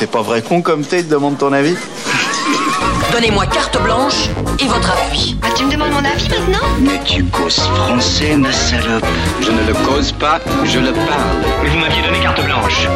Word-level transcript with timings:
C'est 0.00 0.10
pas 0.10 0.22
vrai 0.22 0.40
con 0.40 0.62
comme 0.62 0.82
t'es, 0.82 1.02
demande 1.02 1.36
ton 1.36 1.52
avis 1.52 1.76
Donnez-moi 3.12 3.44
carte 3.44 3.82
blanche 3.82 4.30
et 4.58 4.64
votre 4.64 4.90
appui. 4.92 5.36
Ah, 5.42 5.48
tu 5.54 5.66
me 5.66 5.70
demandes 5.70 5.90
mon 5.90 6.02
avis 6.02 6.26
maintenant 6.30 6.66
Mais 6.80 6.98
tu 7.04 7.22
causes 7.26 7.58
français, 7.58 8.34
ma 8.34 8.50
salope. 8.50 9.04
Je 9.42 9.50
ne 9.50 9.66
le 9.66 9.74
cause 9.86 10.12
pas, 10.12 10.40
je 10.64 10.78
le 10.78 10.94
parle. 10.94 11.52
Mais 11.62 11.68
vous 11.68 11.76
m'aviez 11.76 12.00
donné 12.00 12.18
carte 12.18 12.42
blanche. 12.42 12.88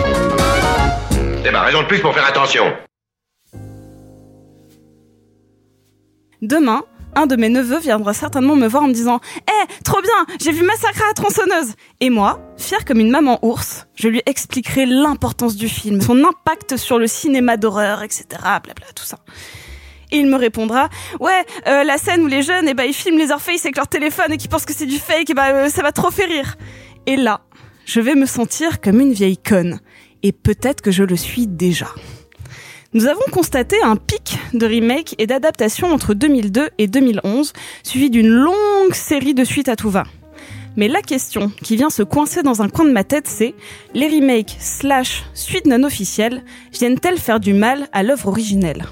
C'est 1.45 1.51
ma 1.51 1.61
raison 1.61 1.83
de 1.83 1.89
plus 1.89 2.01
pour 2.01 2.15
faire 2.15 2.25
attention. 2.27 2.73
Demain, 6.41 6.85
un 7.17 7.27
de 7.27 7.37
mes 7.37 7.49
neveux 7.49 7.79
viendra 7.79 8.15
certainement 8.15 8.57
me 8.57 8.67
voir 8.67 8.85
en 8.85 8.89
me 8.89 8.93
disant 8.93 9.21
Eh, 9.49 9.83
trop 9.85 10.01
bien, 10.01 10.37
j'ai 10.41 10.53
vu 10.53 10.65
Massacre 10.65 11.03
à 11.03 11.09
la 11.09 11.15
tronçonneuse 11.15 11.75
Et 12.01 12.11
moi, 12.11 12.41
fière 12.57 12.85
comme 12.85 13.01
une 13.01 13.11
maman 13.11 13.39
ours, 13.43 13.87
je 13.95 14.09
lui 14.09 14.23
expliquerai 14.27 14.87
l'importance 14.87 15.57
du 15.57 15.69
film, 15.69 16.01
son 16.01 16.23
impact 16.25 16.77
sur 16.77 16.99
le 16.99 17.07
cinéma 17.07 17.57
d'horreur, 17.57 18.03
etc. 18.03 18.25
Blabla, 18.63 18.87
tout 18.95 19.05
ça. 19.05 19.19
Et 20.11 20.19
il 20.19 20.27
me 20.27 20.37
répondra 20.37 20.89
Ouais, 21.21 21.45
euh, 21.67 21.85
la 21.85 21.99
scène 21.99 22.23
où 22.23 22.27
les 22.27 22.43
jeunes, 22.43 22.69
eh 22.69 22.75
ben, 22.75 22.85
ils 22.85 22.95
filment 22.95 23.19
les 23.19 23.31
Orpheus 23.31 23.61
avec 23.65 23.77
leur 23.77 23.89
téléphone 23.89 24.33
et 24.33 24.37
qui 24.37 24.49
pensent 24.49 24.67
que 24.67 24.75
c'est 24.75 24.87
du 24.87 24.99
fake, 24.99 25.31
eh 25.31 25.35
ben, 25.35 25.55
euh, 25.55 25.69
ça 25.69 25.83
va 25.83 25.93
trop 25.93 26.11
faire 26.11 26.29
rire. 26.29 26.57
Et 27.07 27.17
là, 27.17 27.41
je 27.85 28.01
vais 28.01 28.15
me 28.15 28.27
sentir 28.27 28.81
comme 28.81 29.01
une 29.01 29.13
vieille 29.13 29.39
conne. 29.39 29.81
Et 30.23 30.33
peut-être 30.33 30.81
que 30.81 30.91
je 30.91 31.05
le 31.05 31.17
suis 31.17 31.47
déjà. 31.47 31.89
Nous 32.95 33.07
avons 33.07 33.25
constaté 33.33 33.75
un 33.83 33.97
pic 33.97 34.39
de 34.53 34.67
remake 34.67 35.17
et 35.19 35.27
d'adaptation 35.27 35.89
entre 35.93 36.15
2002 36.15 36.69
et 36.79 36.87
2011, 36.87 37.53
suivi 37.83 38.09
d'une 38.09 38.29
longue 38.29 38.93
série 38.93 39.35
de 39.35 39.43
suites 39.43 39.69
à 39.69 39.75
tout 39.75 39.91
va. 39.91 40.05
Mais 40.77 40.87
la 40.87 41.03
question 41.03 41.51
qui 41.65 41.75
vient 41.75 41.91
se 41.91 42.05
coincer 42.05 42.45
dans 42.45 42.63
un 42.63 42.69
coin 42.69 42.85
de 42.85 42.93
ma 42.93 43.03
tête, 43.03 43.27
c'est 43.27 43.57
les 43.95 44.07
remakes 44.07 44.57
slash 44.61 45.25
suites 45.35 45.67
non 45.67 45.83
officielles 45.83 46.45
viennent-elles 46.73 47.19
faire 47.19 47.41
du 47.41 47.53
mal 47.53 47.89
à 47.93 48.05
l'œuvre 48.05 48.29
originelle? 48.29 48.85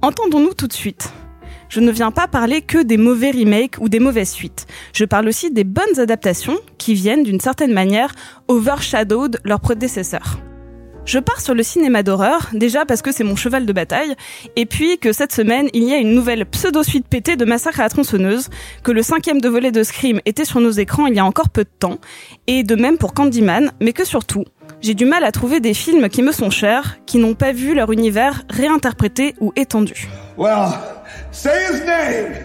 Entendons-nous 0.00 0.54
tout 0.54 0.68
de 0.68 0.72
suite. 0.72 1.12
Je 1.68 1.80
ne 1.80 1.90
viens 1.90 2.12
pas 2.12 2.28
parler 2.28 2.62
que 2.62 2.78
des 2.78 2.98
mauvais 2.98 3.32
remakes 3.32 3.78
ou 3.80 3.88
des 3.88 3.98
mauvaises 3.98 4.30
suites. 4.30 4.68
Je 4.92 5.04
parle 5.04 5.26
aussi 5.26 5.50
des 5.50 5.64
bonnes 5.64 5.98
adaptations 5.98 6.58
qui 6.78 6.94
viennent 6.94 7.24
d'une 7.24 7.40
certaine 7.40 7.72
manière 7.72 8.14
overshadowed 8.46 9.40
leurs 9.42 9.60
prédécesseurs. 9.60 10.38
Je 11.10 11.18
pars 11.18 11.40
sur 11.40 11.56
le 11.56 11.64
cinéma 11.64 12.04
d'horreur, 12.04 12.50
déjà 12.52 12.84
parce 12.84 13.02
que 13.02 13.10
c'est 13.10 13.24
mon 13.24 13.34
cheval 13.34 13.66
de 13.66 13.72
bataille, 13.72 14.14
et 14.54 14.64
puis 14.64 14.96
que 14.96 15.12
cette 15.12 15.32
semaine, 15.32 15.68
il 15.74 15.82
y 15.82 15.92
a 15.92 15.96
une 15.96 16.14
nouvelle 16.14 16.46
pseudo-suite 16.46 17.08
pétée 17.08 17.34
de 17.34 17.44
Massacre 17.44 17.80
à 17.80 17.82
la 17.82 17.88
tronçonneuse, 17.88 18.48
que 18.84 18.92
le 18.92 19.02
cinquième 19.02 19.40
de 19.40 19.48
volet 19.48 19.72
de 19.72 19.82
Scream 19.82 20.20
était 20.24 20.44
sur 20.44 20.60
nos 20.60 20.70
écrans 20.70 21.08
il 21.08 21.16
y 21.16 21.18
a 21.18 21.24
encore 21.24 21.48
peu 21.48 21.64
de 21.64 21.70
temps, 21.80 21.98
et 22.46 22.62
de 22.62 22.76
même 22.76 22.96
pour 22.96 23.12
Candyman, 23.12 23.72
mais 23.80 23.92
que 23.92 24.04
surtout, 24.04 24.44
j'ai 24.82 24.94
du 24.94 25.04
mal 25.04 25.24
à 25.24 25.32
trouver 25.32 25.58
des 25.58 25.74
films 25.74 26.08
qui 26.10 26.22
me 26.22 26.30
sont 26.30 26.50
chers, 26.50 26.98
qui 27.06 27.18
n'ont 27.18 27.34
pas 27.34 27.50
vu 27.50 27.74
leur 27.74 27.90
univers 27.90 28.44
réinterprété 28.48 29.34
ou 29.40 29.52
étendu. 29.56 30.06
Well, 30.38 30.74
say 31.32 31.72
his 31.72 31.80
name 31.80 32.36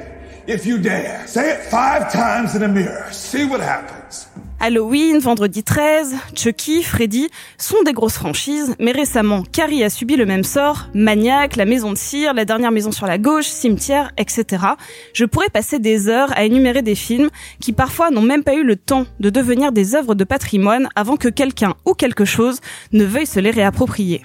if 0.47 0.65
you 0.65 0.79
dare. 0.79 1.21
Say 1.27 1.51
it 1.51 1.69
five 1.69 2.11
times 2.11 2.55
in 2.55 2.63
a 2.63 2.67
mirror. 2.67 3.05
See 3.11 3.45
what 3.45 3.59
happens. 3.59 4.27
Halloween, 4.65 5.19
Vendredi 5.19 5.61
13, 5.61 6.15
Chucky, 6.33 6.81
Freddy 6.81 7.29
sont 7.59 7.83
des 7.85 7.93
grosses 7.93 8.15
franchises, 8.15 8.75
mais 8.79 8.93
récemment, 8.93 9.43
Carrie 9.43 9.83
a 9.83 9.91
subi 9.91 10.15
le 10.15 10.25
même 10.25 10.43
sort, 10.43 10.87
Maniac, 10.95 11.55
La 11.55 11.65
Maison 11.65 11.91
de 11.91 11.97
Cire, 11.99 12.33
La 12.33 12.45
Dernière 12.45 12.71
Maison 12.71 12.91
sur 12.91 13.05
la 13.05 13.19
Gauche, 13.19 13.45
Cimetière, 13.45 14.11
etc. 14.17 14.65
Je 15.13 15.25
pourrais 15.25 15.49
passer 15.49 15.77
des 15.77 16.09
heures 16.09 16.35
à 16.35 16.45
énumérer 16.45 16.81
des 16.81 16.95
films 16.95 17.29
qui 17.61 17.73
parfois 17.73 18.09
n'ont 18.09 18.23
même 18.23 18.43
pas 18.43 18.55
eu 18.55 18.63
le 18.63 18.75
temps 18.75 19.05
de 19.19 19.29
devenir 19.29 19.71
des 19.71 19.93
œuvres 19.93 20.15
de 20.15 20.23
patrimoine 20.23 20.89
avant 20.95 21.15
que 21.15 21.27
quelqu'un 21.27 21.75
ou 21.85 21.93
quelque 21.93 22.25
chose 22.25 22.59
ne 22.91 23.05
veuille 23.05 23.27
se 23.27 23.39
les 23.39 23.51
réapproprier. 23.51 24.23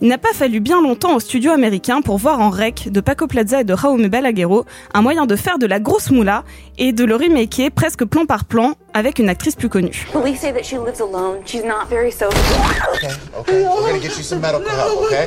Il 0.00 0.06
n'a 0.06 0.18
pas 0.18 0.32
fallu 0.32 0.60
bien 0.60 0.80
longtemps 0.80 1.16
au 1.16 1.20
studio 1.20 1.50
américain 1.50 2.02
pour 2.02 2.18
voir 2.18 2.40
en 2.40 2.50
rec 2.50 2.88
de 2.88 3.00
Paco 3.00 3.26
Plaza 3.26 3.62
et 3.62 3.64
de 3.64 3.74
Jaume 3.74 4.06
Balaguerro 4.06 4.64
un 4.94 5.02
moyen 5.02 5.26
de 5.26 5.34
faire 5.34 5.58
de 5.58 5.66
la 5.66 5.80
grosse 5.80 6.12
moula 6.12 6.44
et 6.78 6.92
de 6.92 7.04
le 7.04 7.16
remaker 7.16 7.72
presque 7.72 8.04
plan 8.04 8.24
par 8.24 8.44
plan 8.44 8.74
avec 8.94 9.18
une 9.18 9.28
actrice 9.28 9.56
plus 9.56 9.68
connue. 9.68 10.06
Police 10.12 10.38
say 10.40 10.52
that 10.52 10.62
she 10.62 10.74
lives 10.74 11.00
alone. 11.00 11.38
She's 11.44 11.64
not 11.64 11.88
very 11.90 12.12
social. 12.12 12.30
Okay, 12.94 13.08
okay. 13.40 13.64
We're 13.64 13.88
gonna 13.88 13.98
get 13.98 14.16
you 14.16 14.22
some 14.22 14.40
medical 14.40 14.68
help, 14.68 15.02
okay? 15.06 15.26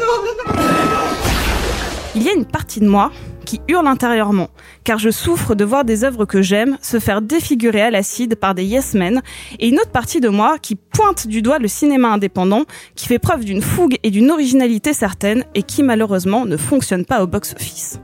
Il 2.15 2.23
y 2.23 2.29
a 2.29 2.33
une 2.33 2.45
partie 2.45 2.79
de 2.79 2.87
moi 2.87 3.11
qui 3.45 3.61
hurle 3.67 3.87
intérieurement, 3.87 4.49
car 4.83 4.99
je 4.99 5.09
souffre 5.09 5.55
de 5.55 5.65
voir 5.65 5.85
des 5.85 6.03
œuvres 6.03 6.25
que 6.25 6.41
j'aime 6.41 6.77
se 6.81 6.99
faire 6.99 7.21
défigurer 7.21 7.81
à 7.81 7.91
l'acide 7.91 8.35
par 8.35 8.55
des 8.55 8.63
yes 8.63 8.93
men, 8.93 9.21
et 9.59 9.69
une 9.69 9.79
autre 9.79 9.91
partie 9.91 10.19
de 10.19 10.29
moi 10.29 10.57
qui 10.59 10.75
pointe 10.75 11.27
du 11.27 11.41
doigt 11.41 11.59
le 11.59 11.67
cinéma 11.67 12.09
indépendant, 12.09 12.63
qui 12.95 13.07
fait 13.07 13.19
preuve 13.19 13.43
d'une 13.43 13.61
fougue 13.61 13.97
et 14.03 14.11
d'une 14.11 14.31
originalité 14.31 14.93
certaine, 14.93 15.43
et 15.55 15.63
qui 15.63 15.83
malheureusement 15.83 16.45
ne 16.45 16.57
fonctionne 16.57 17.05
pas 17.05 17.23
au 17.23 17.27
box-office. 17.27 17.99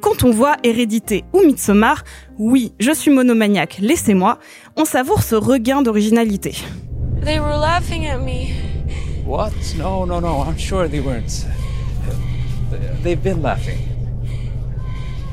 Quand 0.00 0.24
on 0.24 0.30
voit 0.30 0.56
Hérédité 0.62 1.24
ou 1.34 1.42
Midsommar, 1.42 2.04
oui, 2.38 2.72
je 2.80 2.92
suis 2.92 3.10
monomaniaque, 3.10 3.78
laissez-moi, 3.80 4.38
on 4.76 4.86
savoure 4.86 5.22
ce 5.22 5.34
regain 5.34 5.82
d'originalité. 5.82 6.56
They 7.22 7.38
were 7.38 7.58
laughing 7.60 8.06
at 8.06 8.18
me. 8.18 8.54
What? 9.26 9.52
No, 9.76 10.06
no, 10.06 10.20
no. 10.20 10.42
I'm 10.42 10.58
sure 10.58 10.88
they 10.88 11.00
weren't. 11.00 11.46
They've 13.02 13.22
been 13.22 13.42
laughing. 13.42 13.78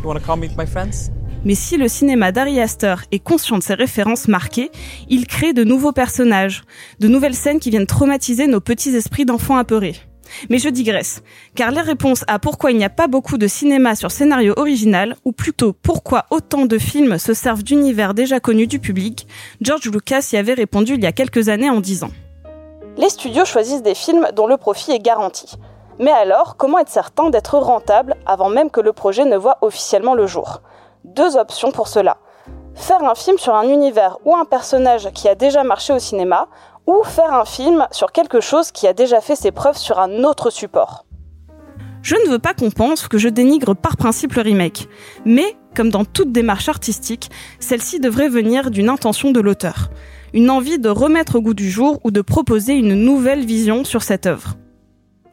You 0.03 0.09
wanna 0.09 0.19
come 0.19 0.41
meet 0.41 0.57
my 0.57 0.65
friends? 0.65 1.11
Mais 1.43 1.55
si 1.55 1.77
le 1.77 1.87
cinéma 1.87 2.31
d'Ari 2.31 2.59
Aster 2.59 2.95
est 3.11 3.19
conscient 3.19 3.57
de 3.57 3.63
ses 3.63 3.73
références 3.73 4.27
marquées, 4.27 4.71
il 5.09 5.27
crée 5.27 5.53
de 5.53 5.63
nouveaux 5.63 5.91
personnages, 5.91 6.63
de 6.99 7.07
nouvelles 7.07 7.35
scènes 7.35 7.59
qui 7.59 7.69
viennent 7.69 7.87
traumatiser 7.87 8.47
nos 8.47 8.59
petits 8.59 8.95
esprits 8.95 9.25
d'enfants 9.25 9.57
apeurés. 9.57 9.95
Mais 10.49 10.59
je 10.59 10.69
digresse, 10.69 11.23
car 11.55 11.71
les 11.71 11.81
réponses 11.81 12.25
à 12.27 12.37
pourquoi 12.37 12.71
il 12.71 12.77
n'y 12.77 12.83
a 12.83 12.89
pas 12.89 13.07
beaucoup 13.07 13.37
de 13.37 13.47
cinéma 13.47 13.95
sur 13.95 14.11
scénario 14.11 14.53
original, 14.57 15.15
ou 15.25 15.31
plutôt 15.31 15.73
pourquoi 15.73 16.25
autant 16.31 16.65
de 16.65 16.77
films 16.77 17.17
se 17.17 17.33
servent 17.33 17.63
d'univers 17.63 18.13
déjà 18.13 18.39
connus 18.39 18.67
du 18.67 18.79
public, 18.79 19.27
George 19.61 19.89
Lucas 19.89 20.29
y 20.33 20.37
avait 20.37 20.53
répondu 20.53 20.95
il 20.95 21.03
y 21.03 21.07
a 21.07 21.11
quelques 21.11 21.49
années 21.49 21.69
en 21.69 21.79
disant 21.79 22.09
Les 22.97 23.09
studios 23.09 23.45
choisissent 23.45 23.83
des 23.83 23.95
films 23.95 24.27
dont 24.35 24.47
le 24.47 24.57
profit 24.57 24.91
est 24.91 24.99
garanti. 24.99 25.55
Mais 25.99 26.11
alors, 26.11 26.57
comment 26.57 26.77
être 26.77 26.89
certain 26.89 27.29
d'être 27.29 27.57
rentable 27.57 28.15
avant 28.25 28.49
même 28.49 28.69
que 28.69 28.81
le 28.81 28.93
projet 28.93 29.25
ne 29.25 29.37
voit 29.37 29.57
officiellement 29.61 30.13
le 30.13 30.27
jour? 30.27 30.61
Deux 31.03 31.37
options 31.37 31.71
pour 31.71 31.87
cela. 31.87 32.17
Faire 32.75 33.03
un 33.03 33.15
film 33.15 33.39
sur 33.39 33.55
un 33.55 33.67
univers 33.67 34.17
ou 34.23 34.35
un 34.35 34.45
personnage 34.45 35.09
qui 35.13 35.27
a 35.27 35.33
déjà 35.33 35.63
marché 35.63 35.93
au 35.93 35.99
cinéma, 35.99 36.47
ou 36.85 37.03
faire 37.03 37.33
un 37.33 37.45
film 37.45 37.87
sur 37.91 38.11
quelque 38.11 38.39
chose 38.39 38.71
qui 38.71 38.87
a 38.87 38.93
déjà 38.93 39.21
fait 39.21 39.35
ses 39.35 39.51
preuves 39.51 39.77
sur 39.77 39.99
un 39.99 40.23
autre 40.23 40.51
support. 40.51 41.05
Je 42.03 42.15
ne 42.15 42.29
veux 42.29 42.39
pas 42.39 42.53
qu'on 42.53 42.71
pense 42.71 43.07
que 43.07 43.17
je 43.17 43.27
dénigre 43.27 43.75
par 43.75 43.97
principe 43.97 44.33
le 44.33 44.43
remake, 44.43 44.87
mais, 45.25 45.57
comme 45.75 45.89
dans 45.89 46.05
toute 46.05 46.31
démarche 46.31 46.69
artistique, 46.69 47.29
celle-ci 47.59 47.99
devrait 47.99 48.29
venir 48.29 48.71
d'une 48.71 48.87
intention 48.87 49.31
de 49.31 49.41
l'auteur, 49.41 49.89
une 50.33 50.49
envie 50.49 50.79
de 50.79 50.89
remettre 50.89 51.37
au 51.37 51.41
goût 51.41 51.55
du 51.55 51.69
jour 51.69 51.99
ou 52.03 52.11
de 52.11 52.21
proposer 52.21 52.73
une 52.73 52.93
nouvelle 52.93 53.45
vision 53.45 53.83
sur 53.83 54.03
cette 54.03 54.27
œuvre. 54.27 54.53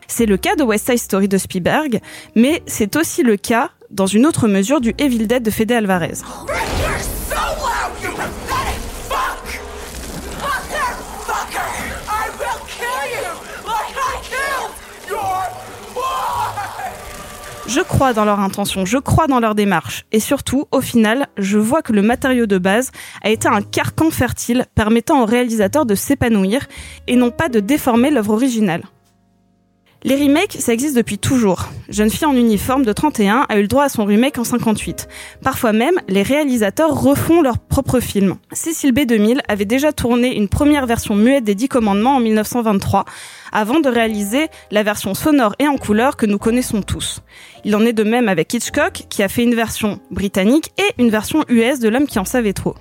C'est 0.08 0.26
le 0.26 0.36
cas 0.36 0.56
de 0.56 0.62
West 0.62 0.86
Side 0.86 0.98
Story 0.98 1.28
de 1.28 1.38
Spielberg, 1.38 2.00
mais 2.34 2.62
c'est 2.66 2.96
aussi 2.96 3.22
le 3.22 3.36
cas, 3.36 3.70
dans 3.90 4.06
une 4.06 4.26
autre 4.26 4.48
mesure, 4.48 4.80
du 4.80 4.94
Evil 4.98 5.26
Dead 5.26 5.42
de 5.42 5.50
Fede 5.50 5.72
Alvarez. 5.72 6.14
Je 17.74 17.80
crois 17.80 18.12
dans 18.12 18.24
leur 18.24 18.38
intention, 18.38 18.84
je 18.84 18.98
crois 18.98 19.26
dans 19.26 19.40
leur 19.40 19.56
démarche. 19.56 20.04
Et 20.12 20.20
surtout, 20.20 20.66
au 20.70 20.80
final, 20.80 21.26
je 21.38 21.58
vois 21.58 21.82
que 21.82 21.92
le 21.92 22.02
matériau 22.02 22.46
de 22.46 22.56
base 22.56 22.92
a 23.20 23.30
été 23.30 23.48
un 23.48 23.62
carcan 23.62 24.12
fertile 24.12 24.66
permettant 24.76 25.22
au 25.22 25.26
réalisateur 25.26 25.84
de 25.84 25.96
s'épanouir 25.96 26.66
et 27.08 27.16
non 27.16 27.32
pas 27.32 27.48
de 27.48 27.58
déformer 27.58 28.12
l'œuvre 28.12 28.34
originale. 28.34 28.84
Les 30.06 30.16
remakes, 30.16 30.58
ça 30.60 30.74
existe 30.74 30.94
depuis 30.94 31.16
toujours. 31.16 31.70
Jeune 31.88 32.10
fille 32.10 32.26
en 32.26 32.36
uniforme 32.36 32.84
de 32.84 32.92
31 32.92 33.46
a 33.48 33.56
eu 33.56 33.62
le 33.62 33.68
droit 33.68 33.84
à 33.84 33.88
son 33.88 34.04
remake 34.04 34.36
en 34.36 34.44
58. 34.44 35.08
Parfois 35.42 35.72
même, 35.72 35.94
les 36.08 36.22
réalisateurs 36.22 36.94
refont 36.94 37.40
leur 37.40 37.58
propre 37.58 38.00
film. 38.00 38.34
Cécile 38.52 38.92
B. 38.92 39.06
2000 39.06 39.40
avait 39.48 39.64
déjà 39.64 39.94
tourné 39.94 40.36
une 40.36 40.50
première 40.50 40.84
version 40.84 41.14
muette 41.14 41.44
des 41.44 41.54
Dix 41.54 41.68
Commandements 41.68 42.16
en 42.16 42.20
1923, 42.20 43.06
avant 43.50 43.80
de 43.80 43.88
réaliser 43.88 44.48
la 44.70 44.82
version 44.82 45.14
sonore 45.14 45.54
et 45.58 45.68
en 45.68 45.78
couleur 45.78 46.18
que 46.18 46.26
nous 46.26 46.38
connaissons 46.38 46.82
tous. 46.82 47.22
Il 47.64 47.74
en 47.74 47.86
est 47.86 47.94
de 47.94 48.04
même 48.04 48.28
avec 48.28 48.52
Hitchcock, 48.52 49.04
qui 49.08 49.22
a 49.22 49.28
fait 49.30 49.42
une 49.42 49.54
version 49.54 50.00
britannique 50.10 50.72
et 50.76 51.02
une 51.02 51.08
version 51.08 51.46
US 51.48 51.78
de 51.78 51.88
L'homme 51.88 52.06
qui 52.06 52.18
en 52.18 52.26
savait 52.26 52.52
trop. 52.52 52.74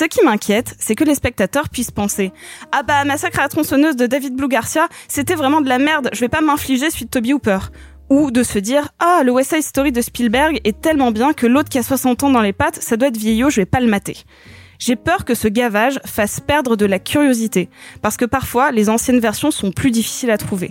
Ce 0.00 0.06
qui 0.06 0.24
m'inquiète, 0.24 0.76
c'est 0.78 0.94
que 0.94 1.04
les 1.04 1.14
spectateurs 1.14 1.68
puissent 1.68 1.90
penser 1.90 2.32
Ah 2.72 2.82
bah, 2.82 3.04
Massacre 3.04 3.40
à 3.40 3.42
la 3.42 3.48
tronçonneuse 3.50 3.96
de 3.96 4.06
David 4.06 4.34
Blue 4.34 4.48
Garcia, 4.48 4.88
c'était 5.08 5.34
vraiment 5.34 5.60
de 5.60 5.68
la 5.68 5.78
merde, 5.78 6.08
je 6.14 6.20
vais 6.20 6.30
pas 6.30 6.40
m'infliger 6.40 6.88
suite 6.88 7.10
Toby 7.10 7.34
Hooper. 7.34 7.58
Ou 8.08 8.30
de 8.30 8.42
se 8.42 8.58
dire 8.58 8.88
ah 8.98 9.20
le 9.26 9.30
West 9.30 9.52
Side 9.52 9.62
Story 9.62 9.92
de 9.92 10.00
Spielberg 10.00 10.58
est 10.64 10.80
tellement 10.80 11.10
bien 11.10 11.34
que 11.34 11.46
l'autre 11.46 11.68
qui 11.68 11.76
a 11.76 11.82
60 11.82 12.22
ans 12.22 12.30
dans 12.30 12.40
les 12.40 12.54
pattes, 12.54 12.76
ça 12.76 12.96
doit 12.96 13.08
être 13.08 13.18
vieillot, 13.18 13.50
je 13.50 13.56
vais 13.56 13.66
pas 13.66 13.80
le 13.80 13.88
mater. 13.88 14.16
J'ai 14.78 14.96
peur 14.96 15.26
que 15.26 15.34
ce 15.34 15.48
gavage 15.48 16.00
fasse 16.06 16.40
perdre 16.40 16.76
de 16.76 16.86
la 16.86 16.98
curiosité, 16.98 17.68
parce 18.00 18.16
que 18.16 18.24
parfois 18.24 18.70
les 18.70 18.88
anciennes 18.88 19.20
versions 19.20 19.50
sont 19.50 19.70
plus 19.70 19.90
difficiles 19.90 20.30
à 20.30 20.38
trouver. 20.38 20.70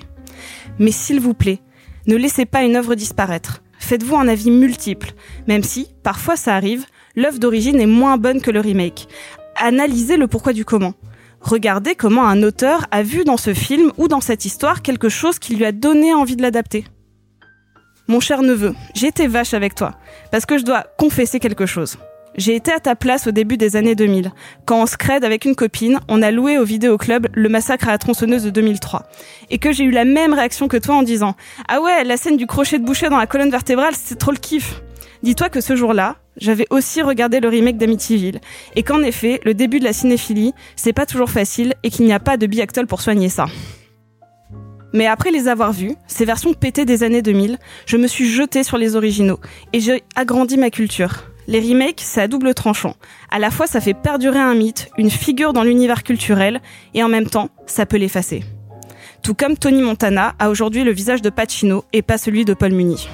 Mais 0.80 0.92
s'il 0.92 1.20
vous 1.20 1.36
plaît, 1.36 1.60
ne 2.08 2.16
laissez 2.16 2.48
pas 2.48 2.64
une 2.64 2.76
œuvre 2.76 2.96
disparaître. 2.96 3.62
Faites-vous 3.78 4.16
un 4.16 4.28
avis 4.28 4.50
multiple, 4.50 5.12
même 5.48 5.62
si, 5.62 5.94
parfois 6.02 6.36
ça 6.36 6.56
arrive, 6.56 6.88
l'œuvre 7.16 7.40
d'origine 7.40 7.80
est 7.80 7.86
moins 7.86 8.18
bonne 8.18 8.42
que 8.42 8.52
le 8.52 8.60
remake. 8.60 9.08
Analysez 9.56 10.18
le 10.18 10.28
pourquoi 10.28 10.54
du 10.54 10.66
comment. 10.66 10.94
Regardez 11.42 11.96
comment 11.96 12.26
un 12.26 12.44
auteur 12.44 12.86
a 12.92 13.04
vu 13.04 13.24
dans 13.24 13.38
ce 13.38 13.54
film 13.54 13.92
ou 13.98 14.08
dans 14.08 14.22
cette 14.22 14.46
histoire 14.46 14.82
quelque 14.82 15.10
chose 15.10 15.40
qui 15.40 15.56
lui 15.56 15.66
a 15.66 15.72
donné 15.72 16.14
envie 16.14 16.36
de 16.36 16.42
l'adapter. 16.42 16.86
Mon 18.08 18.20
cher 18.20 18.42
neveu, 18.42 18.74
j'ai 18.96 19.08
été 19.08 19.28
vache 19.28 19.54
avec 19.54 19.76
toi, 19.76 19.96
parce 20.32 20.46
que 20.46 20.58
je 20.58 20.64
dois 20.64 20.86
confesser 20.98 21.40
quelque 21.40 21.66
chose. 21.66 21.98
J'ai 22.36 22.56
été 22.56 22.72
à 22.72 22.80
ta 22.80 22.96
place 22.96 23.28
au 23.28 23.32
début 23.32 23.58
des 23.58 23.76
années 23.76 23.96
2000, 23.96 24.32
quand 24.66 24.82
en 24.82 24.86
scred 24.86 25.24
avec 25.24 25.46
une 25.46 25.56
copine, 25.56 26.00
on 26.08 26.22
a 26.22 26.32
loué 26.32 26.58
au 26.58 26.64
vidéoclub 26.64 27.28
Le 27.34 27.50
Massacre 27.50 27.88
à 27.88 27.92
la 27.92 27.98
tronçonneuse 27.98 28.44
de 28.44 28.50
2003, 28.50 29.04
et 29.50 29.60
que 29.60 29.72
j'ai 29.72 29.84
eu 29.84 29.92
la 29.92 30.06
même 30.06 30.34
réaction 30.34 30.68
que 30.68 30.78
toi 30.78 30.96
en 30.96 31.04
disant 31.04 31.36
«Ah 31.68 31.82
ouais, 31.82 32.04
la 32.04 32.18
scène 32.18 32.38
du 32.38 32.48
crochet 32.48 32.80
de 32.80 32.86
boucher 32.86 33.10
dans 33.10 33.18
la 33.18 33.28
colonne 33.28 33.52
vertébrale, 33.52 33.94
c'est 33.96 34.18
trop 34.18 34.32
le 34.32 34.38
kiff!» 34.38 34.82
Dis-toi 35.24 35.50
que 35.50 35.60
ce 35.60 35.76
jour-là, 35.76 36.16
j'avais 36.40 36.66
aussi 36.70 37.02
regardé 37.02 37.40
le 37.40 37.50
remake 37.50 37.78
d'Amityville, 37.78 38.40
et 38.76 38.84
qu'en 38.84 39.02
effet, 39.02 39.40
le 39.44 39.54
début 39.54 39.80
de 39.80 39.86
la 39.86 39.94
cinéphilie, 39.94 40.54
c'est 40.76 40.94
pas 40.94 41.06
toujours 41.06 41.30
facile, 41.30 41.74
et 41.84 41.90
qu'il 41.90 42.06
n'y 42.06 42.14
a 42.14 42.20
pas 42.20 42.38
de 42.38 42.48
biactol 42.48 42.88
pour 42.88 43.02
soigner 43.02 43.30
ça. 43.30 43.46
Mais 44.94 45.06
après 45.06 45.32
les 45.32 45.48
avoir 45.48 45.72
vus, 45.72 45.96
ces 46.08 46.26
versions 46.26 46.54
pétées 46.54 46.86
des 46.86 47.04
années 47.04 47.22
2000, 47.22 47.58
je 47.86 47.98
me 47.98 48.08
suis 48.08 48.28
jetée 48.28 48.64
sur 48.64 48.78
les 48.78 48.96
originaux 48.96 49.40
et 49.72 49.80
j'ai 49.80 50.04
agrandi 50.16 50.58
ma 50.58 50.72
culture. 50.72 51.26
Les 51.48 51.60
remakes, 51.60 52.02
c'est 52.04 52.22
à 52.22 52.28
double 52.28 52.54
tranchant. 52.54 52.96
À 53.32 53.40
la 53.40 53.52
fois, 53.52 53.68
ça 53.68 53.82
fait 53.82 53.94
perdurer 53.94 54.40
un 54.40 54.54
mythe, 54.54 54.90
une 54.98 55.10
figure 55.10 55.54
dans 55.54 55.64
l'univers 55.64 56.04
culturel, 56.04 56.62
et 56.94 57.04
en 57.04 57.08
même 57.08 57.28
temps, 57.28 57.50
ça 57.66 57.88
peut 57.88 57.98
l'effacer. 57.98 58.44
Tout 59.24 59.34
comme 59.34 59.58
Tony 59.58 59.82
Montana 59.82 60.36
a 60.38 60.50
aujourd'hui 60.50 60.84
le 60.84 60.92
visage 60.92 61.22
de 61.22 61.30
Pacino 61.30 61.86
et 61.92 62.02
pas 62.02 62.18
celui 62.18 62.46
de 62.46 62.54
Paul 62.54 62.72
Muni. 62.72 63.10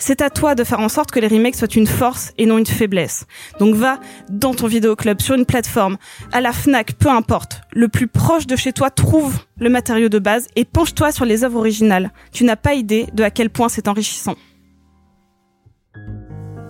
C'est 0.00 0.22
à 0.22 0.30
toi 0.30 0.54
de 0.54 0.64
faire 0.64 0.80
en 0.80 0.88
sorte 0.88 1.10
que 1.10 1.20
les 1.20 1.28
remakes 1.28 1.56
soient 1.56 1.68
une 1.76 1.86
force 1.86 2.32
et 2.38 2.46
non 2.46 2.56
une 2.56 2.66
faiblesse. 2.66 3.26
Donc 3.58 3.74
va 3.74 4.00
dans 4.30 4.54
ton 4.54 4.66
vidéoclub, 4.66 5.20
sur 5.20 5.34
une 5.34 5.44
plateforme, 5.44 5.98
à 6.32 6.40
la 6.40 6.52
FNAC, 6.52 6.94
peu 6.94 7.10
importe. 7.10 7.60
Le 7.72 7.88
plus 7.88 8.08
proche 8.08 8.46
de 8.46 8.56
chez 8.56 8.72
toi, 8.72 8.90
trouve 8.90 9.38
le 9.58 9.68
matériau 9.68 10.08
de 10.08 10.18
base 10.18 10.46
et 10.56 10.64
penche-toi 10.64 11.12
sur 11.12 11.26
les 11.26 11.44
œuvres 11.44 11.58
originales. 11.58 12.12
Tu 12.32 12.44
n'as 12.44 12.56
pas 12.56 12.72
idée 12.72 13.08
de 13.12 13.22
à 13.22 13.30
quel 13.30 13.50
point 13.50 13.68
c'est 13.68 13.88
enrichissant. 13.88 14.36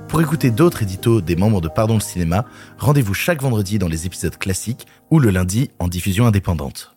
Pour 0.09 0.21
écouter 0.21 0.51
d'autres 0.51 0.83
éditos 0.83 1.21
des 1.21 1.37
membres 1.37 1.61
de 1.61 1.69
Pardon 1.69 1.95
le 1.95 2.01
cinéma, 2.01 2.45
rendez-vous 2.79 3.15
chaque 3.15 3.41
vendredi 3.41 3.79
dans 3.79 3.87
les 3.87 4.07
épisodes 4.07 4.37
classiques 4.37 4.89
ou 5.13 5.21
le 5.21 5.31
lundi 5.31 5.71
en 5.79 5.87
diffusion 5.87 6.27
indépendante. 6.27 6.97